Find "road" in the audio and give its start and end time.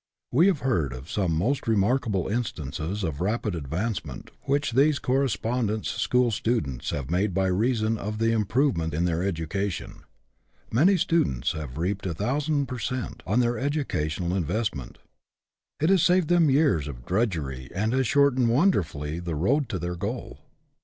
19.35-19.69